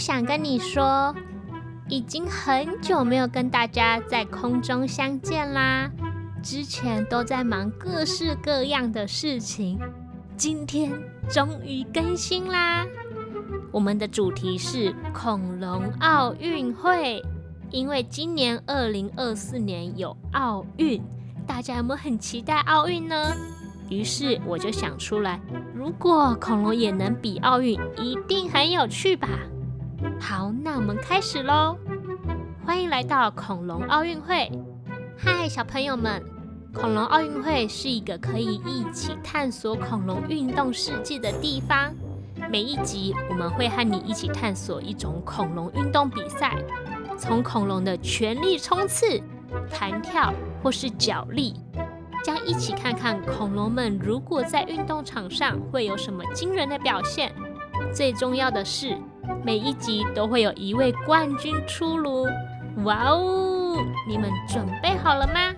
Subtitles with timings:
[0.00, 1.14] 想跟你说，
[1.86, 5.90] 已经很久没有跟大家在空中相见啦。
[6.42, 9.78] 之前都在忙各式各样的事情，
[10.38, 10.90] 今天
[11.28, 12.86] 终于更新啦。
[13.70, 17.22] 我们的主题是恐龙奥运会，
[17.70, 21.02] 因为今年二零二四年有奥运，
[21.46, 23.36] 大家有没有很期待奥运呢？
[23.90, 25.38] 于是我就想出来，
[25.74, 29.28] 如果恐龙也能比奥运，一定很有趣吧。
[30.18, 31.76] 好，那我们开始喽！
[32.64, 34.50] 欢迎来到恐龙奥运会。
[35.18, 36.22] 嗨，小朋友们！
[36.72, 41.92] 恐龙奥运会是一个可以一起探索恐龙运动世界的地方。
[42.50, 46.56] 每一集我们会和你一起探索一种恐龙运动比赛，
[47.18, 49.20] 从恐龙的全力冲刺、
[49.70, 50.32] 弹跳
[50.62, 51.60] 或是脚力，
[52.24, 57.30] 将一起看看恐龙们如果在运动场上会有什么惊人的表现。
[57.92, 58.96] 最重要的是，
[59.44, 62.26] 每一集都会有一位冠军出炉。
[62.84, 63.76] 哇哦！
[64.08, 65.54] 你们准备好了吗？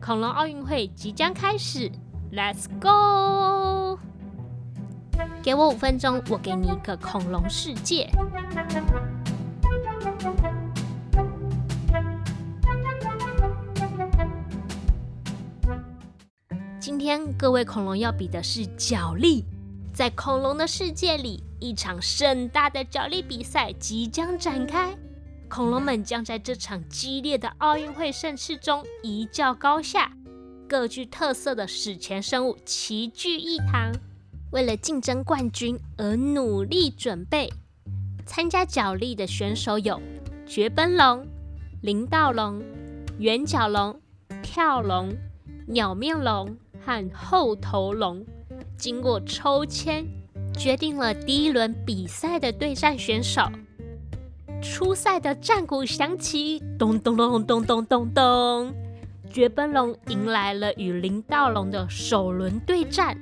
[0.00, 1.90] 恐龙奥运会即将开始
[2.32, 3.98] ，Let's go！
[5.42, 8.10] 给我五分钟，我给你一个恐龙世界。
[16.78, 19.44] 今天各位恐龙要比的是脚力，
[19.92, 24.96] 在恐龙的世界里，一场盛大的角力比赛即将展开。
[25.48, 30.12] 恐龙们将在这场激烈的奥运会盛世中一较高下，
[30.68, 33.92] 各具特色的史前生物齐聚一堂，
[34.52, 37.52] 为了竞争冠军而努力准备。
[38.24, 40.00] 参加角力的选手有
[40.46, 41.26] 绝奔龙、
[41.82, 42.62] 林盗龙、
[43.18, 44.00] 圆角龙、
[44.40, 45.12] 跳龙、
[45.66, 48.24] 鸟面龙和后头龙。
[48.78, 50.06] 经过抽签，
[50.60, 53.40] 决定了第一轮比赛的对战选手。
[54.60, 58.74] 初赛的战鼓响起，咚咚咚咚咚咚咚，
[59.30, 63.18] 绝奔龙迎来了与林道龙的首轮对战。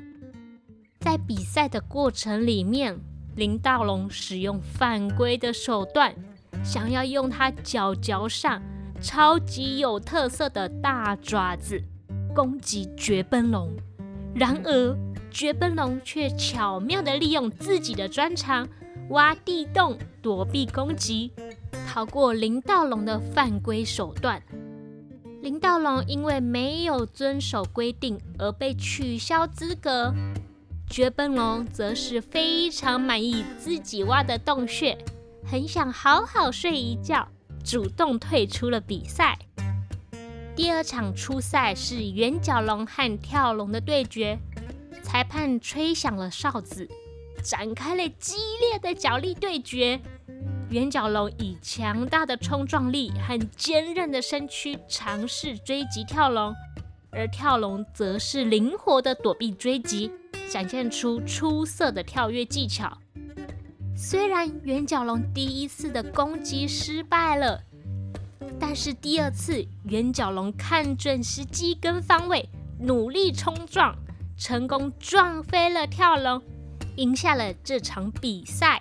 [0.98, 2.98] 在比赛的过程里面，
[3.36, 6.12] 林道龙使用犯规的手段，
[6.64, 8.60] 想要用他脚脚上
[9.00, 11.80] 超级有特色的大爪子
[12.34, 13.70] 攻击绝奔龙。
[14.34, 14.98] 然而，
[15.38, 18.68] 绝奔龙却巧妙地利用自己的专长。
[19.10, 21.30] 挖地洞躲避攻击，
[21.86, 24.42] 逃过林道龙的犯规手段。
[25.40, 30.12] 林道龙因为没有遵守规定而被取消资格。
[30.90, 34.98] 绝奔龙则是非常满意自己挖的洞穴，
[35.46, 37.28] 很想好好睡一觉，
[37.64, 39.38] 主动退出了比赛。
[40.56, 44.36] 第二场初赛是圆角龙和跳龙的对决，
[45.08, 46.86] 裁判吹响了哨子。
[47.42, 49.98] 展开了激烈的角力对决，
[50.68, 56.54] 圆角龙以强大的冲撞力和坚韧的身躯尝试追击跳龙，
[57.10, 60.10] 而跳龙则是灵活的躲避追击，
[60.50, 62.98] 展现出出色的跳跃技巧。
[63.96, 67.62] 虽然圆角龙第一次的攻击失败了，
[68.60, 72.46] 但是第二次圆角龙看准时机跟方位，
[72.80, 73.96] 努力冲撞，
[74.38, 76.40] 成功撞飞了跳龙。
[76.96, 78.80] 赢下了这场比赛，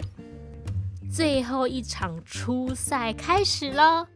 [1.12, 4.08] 最后一场初赛开始了。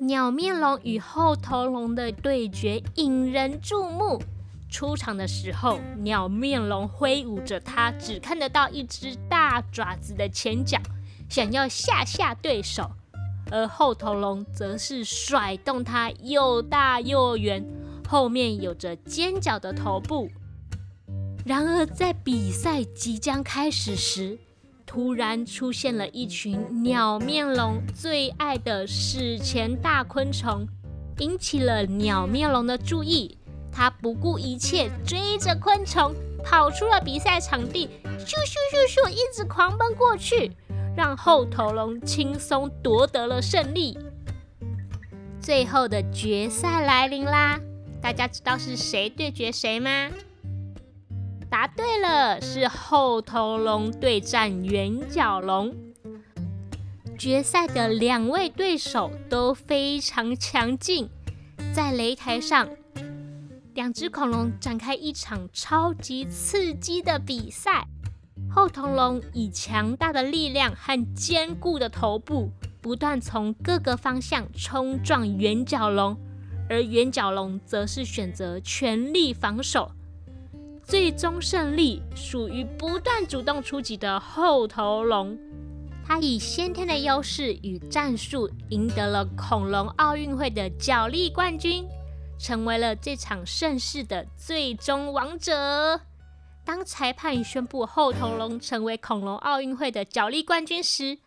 [0.00, 4.22] 鸟面龙与后头龙的对决引人注目。
[4.68, 10.78] 出场的时候，鸟面龙挥舞着它只看得到一只大爪子的前脚，
[11.28, 12.90] 想要吓吓对手；
[13.52, 17.64] 而后头龙则是甩动它又大又圆、
[18.08, 20.30] 后面有着尖角的头部。
[21.44, 24.38] 然而，在比赛即将开始时，
[24.84, 30.66] 突然出现了一群鸟面龙最爱的史前大昆虫，
[31.18, 33.38] 引起了鸟面龙的注意。
[33.70, 40.50] 它不顾一切追着昆虫，跑出了比赛场地，咻咻咻咻，一直狂奔过去，
[40.96, 43.98] 让后头龙轻松夺得了胜利。
[45.38, 47.60] 最后的决赛来临啦！
[48.06, 49.90] 大家知道是谁对决谁吗？
[51.50, 55.74] 答对了，是后头龙对战圆角龙。
[57.18, 61.08] 决赛的两位对手都非常强劲，
[61.74, 62.68] 在擂台上，
[63.74, 67.88] 两只恐龙展开一场超级刺激的比赛。
[68.48, 76.16] 后头龙以强大的力量和坚固的头部，不断从各个方向冲撞圆角龙，
[76.68, 79.90] 而圆角龙则是选择全力防守。
[80.84, 85.36] 最终胜利属于不断主动出击的后头龙。
[86.06, 91.84] 他以先天的优势与战术赢得了恐龙奥运会的角力冠军，
[92.38, 96.00] 成为了这场盛世的最终王者。
[96.64, 101.18] 当裁判宣布后头龙成为恐龙奥运会的角力冠军时，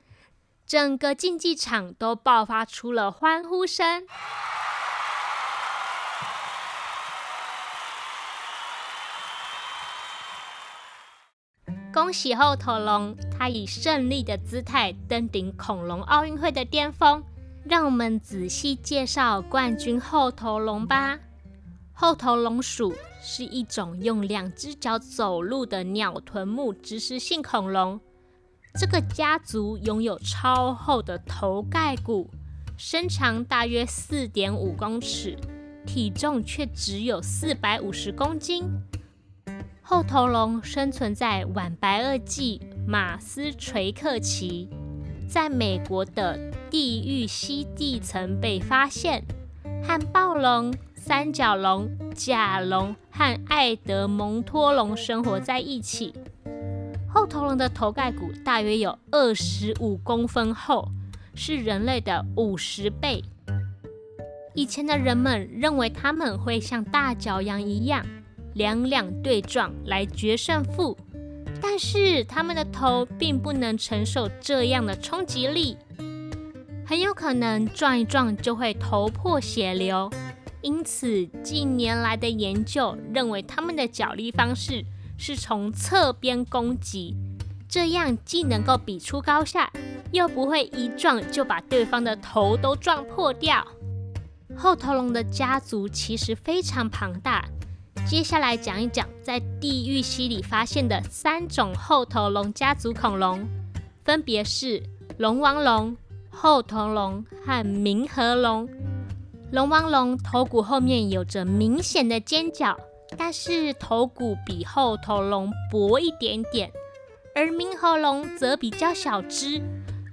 [0.66, 4.06] 整个竞技场都爆发出了欢呼声。
[12.02, 17.22] 恭喜后头龙，他以胜利的姿态登顶恐龙奥运会的巅峰。
[17.66, 21.20] 让我们仔细介绍冠军后头龙吧。
[21.92, 22.96] 后头龙属。
[23.22, 28.00] 是一种用两只脚走路的鸟臀目植食性恐龙。
[28.80, 32.30] 这个家族拥有超厚的头盖骨，
[32.78, 35.38] 身长大约四点五公尺，
[35.86, 38.64] 体重却只有四百五十公斤。
[39.90, 44.68] 后头龙生存在晚白垩纪马斯垂克期，
[45.28, 46.38] 在美国的
[46.70, 49.24] 地域西地层被发现，
[49.84, 50.72] 和暴龙。
[50.94, 56.14] 三角龙、甲龙和爱德蒙托龙生活在一起。
[57.12, 60.88] 后头龙的头盖骨大约有二十五公分厚，
[61.34, 63.24] 是人类的五十倍。
[64.54, 68.06] 以前的人们认为他们会像大角羊一样
[68.60, 70.98] 两两对撞来决胜负，
[71.62, 75.78] 但是他们的头并不能承受这样的冲击力，
[76.86, 80.12] 很有可能撞一撞就会头破血流。
[80.62, 84.84] 因此，近年来的研究认为，他们的角力方式
[85.18, 87.16] 是从侧边攻击，
[87.70, 89.72] 这样既能够比出高下，
[90.12, 93.66] 又不会一撞就把对方的头都撞破掉。
[94.58, 97.46] 后头龙的家族其实非常庞大，
[98.10, 103.48] 接下来讲一讲在地狱溪里发现的三种后头龙家族恐龙，
[104.04, 104.82] 分别是
[105.20, 105.96] 龙王龙、
[106.32, 108.68] 后头龙和冥河龙。
[109.52, 112.76] 龙王龙头骨后面有着明显的尖角，
[113.16, 116.68] 但是头骨比后头龙薄一点点；
[117.36, 119.62] 而冥河龙则比较小只，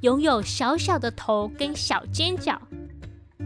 [0.03, 2.61] 拥有小小的头跟小尖角。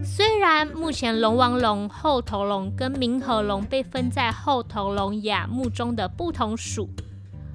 [0.02, 6.88] 虽然目前龙王龙、后头龙跟冥河龙被分在后头龙亚目中的不同属，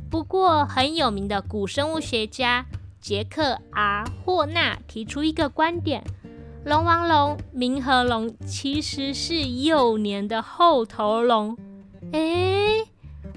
[0.09, 2.65] 不过很有名的古生物学家
[2.99, 6.03] 杰克 ·R· 霍纳提出一个观点。
[6.63, 11.57] 龙王龙、冥河龙其实是幼年的后头龙。
[12.11, 12.83] 诶，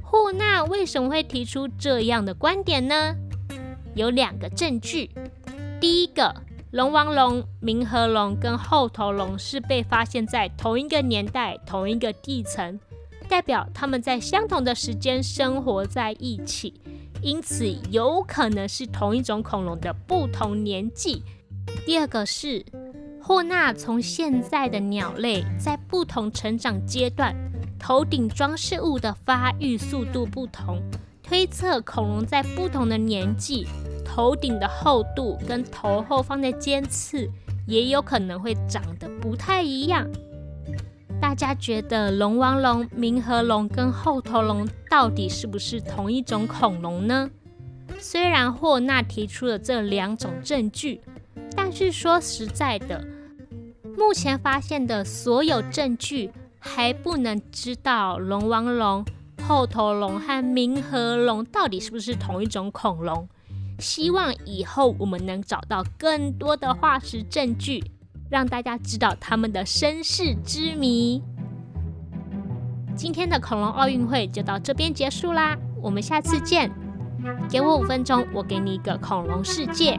[0.02, 3.14] 霍纳为什么会提出这样的观点呢？
[3.94, 5.10] 有两个证据。
[5.80, 6.34] 第一个，
[6.70, 12.78] 龙王龙、冥河龙跟后头龙是被发现在同一个年代、同一个地层，
[13.28, 16.74] 代表他们在相同的时间生活在一起，
[17.22, 21.22] 因此有可能是同一种恐龙的不同年纪。
[21.86, 22.64] 第二个是。
[23.20, 27.36] 霍纳从现在的鸟类在不同成长阶段，
[27.78, 30.80] 头顶装饰物的发育速度不同，
[31.22, 33.66] 推测恐龙在不同的年纪，
[34.08, 37.28] 头顶的厚度跟头后方的尖刺
[37.66, 40.08] 也有可能会长得不太一样。
[41.20, 47.30] 大家觉得龙王龙、冥河龙跟后头龙到底是不是同一种恐龙呢？
[47.98, 51.00] 虽然霍纳提出了这两种证据，
[51.54, 53.04] 但是说实在的。
[53.96, 59.04] 目前发现的所有证据还不能知道龙王龙、
[59.42, 63.28] 后头龙和冥河龙到底是不是同一种恐龙。
[63.78, 67.82] 希望以后我们能找到更多的化石证据，
[68.28, 71.22] 让大家知道他们的身世之谜。
[72.96, 76.70] 今天的恐龙奥运会就到这边结束啦，我们下次见。
[77.48, 79.98] 给我五分钟，我给你一个恐龙世界。